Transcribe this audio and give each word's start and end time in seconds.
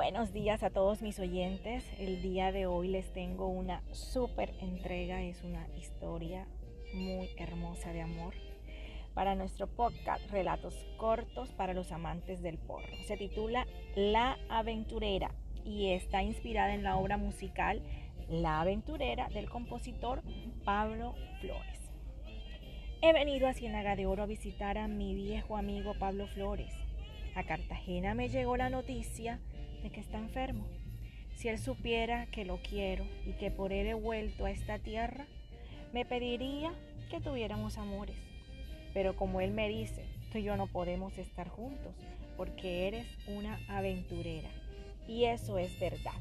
Buenos 0.00 0.32
días 0.32 0.62
a 0.62 0.70
todos 0.70 1.02
mis 1.02 1.18
oyentes. 1.18 1.84
El 1.98 2.22
día 2.22 2.52
de 2.52 2.66
hoy 2.66 2.86
les 2.86 3.12
tengo 3.12 3.48
una 3.48 3.82
súper 3.90 4.54
entrega. 4.60 5.22
Es 5.22 5.42
una 5.42 5.66
historia 5.76 6.46
muy 6.94 7.28
hermosa 7.36 7.92
de 7.92 8.02
amor 8.02 8.32
para 9.12 9.34
nuestro 9.34 9.66
podcast 9.66 10.24
Relatos 10.30 10.86
Cortos 10.98 11.50
para 11.50 11.74
los 11.74 11.90
Amantes 11.90 12.42
del 12.42 12.58
Porro. 12.58 12.86
Se 13.08 13.16
titula 13.16 13.66
La 13.96 14.38
Aventurera 14.48 15.34
y 15.64 15.90
está 15.90 16.22
inspirada 16.22 16.74
en 16.74 16.84
la 16.84 16.96
obra 16.96 17.16
musical 17.16 17.82
La 18.28 18.60
Aventurera 18.60 19.28
del 19.30 19.50
compositor 19.50 20.22
Pablo 20.64 21.16
Flores. 21.40 21.90
He 23.02 23.12
venido 23.12 23.48
a 23.48 23.52
Ciénaga 23.52 23.96
de 23.96 24.06
Oro 24.06 24.22
a 24.22 24.26
visitar 24.26 24.78
a 24.78 24.86
mi 24.86 25.16
viejo 25.16 25.56
amigo 25.56 25.94
Pablo 25.98 26.28
Flores. 26.28 26.72
A 27.38 27.44
Cartagena 27.44 28.14
me 28.14 28.28
llegó 28.28 28.56
la 28.56 28.68
noticia 28.68 29.38
de 29.84 29.90
que 29.90 30.00
está 30.00 30.18
enfermo. 30.18 30.66
Si 31.36 31.46
él 31.46 31.60
supiera 31.60 32.26
que 32.26 32.44
lo 32.44 32.56
quiero 32.56 33.06
y 33.24 33.34
que 33.34 33.52
por 33.52 33.72
él 33.72 33.86
he 33.86 33.94
vuelto 33.94 34.44
a 34.44 34.50
esta 34.50 34.80
tierra, 34.80 35.24
me 35.92 36.04
pediría 36.04 36.72
que 37.08 37.20
tuviéramos 37.20 37.78
amores. 37.78 38.16
Pero 38.92 39.14
como 39.14 39.40
él 39.40 39.52
me 39.52 39.68
dice, 39.68 40.04
tú 40.32 40.38
y 40.38 40.42
yo 40.42 40.56
no 40.56 40.66
podemos 40.66 41.16
estar 41.16 41.48
juntos 41.48 41.94
porque 42.36 42.88
eres 42.88 43.06
una 43.28 43.60
aventurera. 43.68 44.50
Y 45.06 45.26
eso 45.26 45.58
es 45.58 45.78
verdad. 45.78 46.18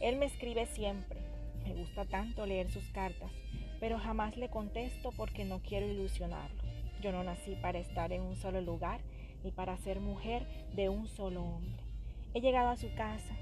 Él 0.00 0.16
me 0.16 0.26
escribe 0.26 0.66
siempre. 0.66 1.20
Me 1.62 1.74
gusta 1.74 2.06
tanto 2.06 2.44
leer 2.44 2.72
sus 2.72 2.88
cartas, 2.88 3.30
pero 3.78 4.00
jamás 4.00 4.36
le 4.36 4.48
contesto 4.48 5.12
porque 5.16 5.44
no 5.44 5.60
quiero 5.60 5.86
ilusionarlo. 5.86 6.60
Yo 7.00 7.12
no 7.12 7.22
nací 7.22 7.54
para 7.62 7.78
estar 7.78 8.10
en 8.12 8.22
un 8.22 8.34
solo 8.34 8.60
lugar 8.60 9.00
ni 9.44 9.50
para 9.50 9.76
ser 9.78 10.00
mujer 10.00 10.46
de 10.74 10.88
un 10.88 11.08
solo 11.08 11.42
hombre. 11.42 11.82
He 12.34 12.40
llegado 12.40 12.70
a 12.70 12.76
su 12.76 12.92
casa. 12.94 13.34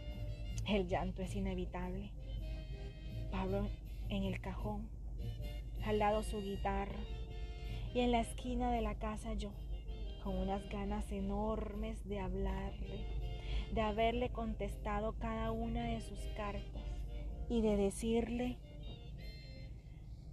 El 0.66 0.88
llanto 0.88 1.22
es 1.22 1.34
inevitable. 1.34 2.10
Pablo 3.30 3.68
en 4.08 4.24
el 4.24 4.40
cajón, 4.40 4.88
al 5.84 5.98
lado 5.98 6.22
su 6.22 6.40
guitarra 6.40 6.98
y 7.94 8.00
en 8.00 8.12
la 8.12 8.20
esquina 8.20 8.70
de 8.70 8.80
la 8.80 8.94
casa 8.94 9.34
yo, 9.34 9.50
con 10.24 10.36
unas 10.36 10.66
ganas 10.70 11.10
enormes 11.12 12.06
de 12.08 12.20
hablarle, 12.20 13.04
de 13.74 13.80
haberle 13.80 14.30
contestado 14.30 15.14
cada 15.18 15.52
una 15.52 15.84
de 15.84 16.00
sus 16.00 16.18
cartas 16.36 16.82
y 17.48 17.60
de 17.60 17.76
decirle, 17.76 18.56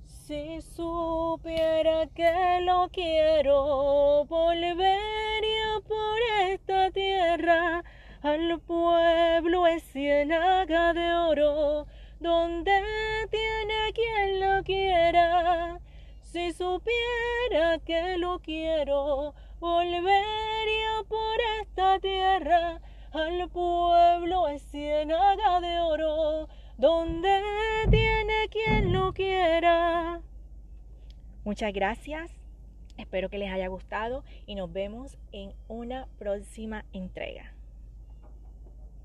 si 0.06 0.62
supiera 0.62 2.08
que 2.08 2.62
lo 2.62 2.90
quiero, 2.90 4.26
volvería 4.26 5.05
al 8.26 8.60
pueblo 8.60 9.68
es 9.68 9.84
ciénaga 9.84 10.94
de 10.94 11.14
oro, 11.14 11.86
donde 12.20 12.72
tiene 13.30 13.94
quien 13.94 14.40
lo 14.40 14.64
quiera. 14.64 15.80
Si 16.24 16.52
supiera 16.52 17.78
que 17.86 18.18
lo 18.18 18.40
quiero, 18.40 19.36
volvería 19.60 21.04
por 21.08 21.38
esta 21.62 22.00
tierra. 22.00 22.82
Al 23.12 23.48
pueblo 23.50 24.48
es 24.48 24.64
ciénaga 24.72 25.62
de 25.62 25.80
oro, 25.82 26.50
donde 26.80 27.44
tiene 27.92 28.50
quien 28.50 28.92
lo 28.92 29.14
quiera. 29.14 30.20
Muchas 31.44 31.72
gracias. 31.74 32.32
Espero 32.98 33.30
que 33.30 33.38
les 33.38 33.52
haya 33.52 33.68
gustado 33.68 34.24
y 34.48 34.56
nos 34.56 34.74
vemos 34.74 35.16
en 35.32 35.54
una 35.68 36.08
próxima 36.18 36.86
entrega. 36.92 37.56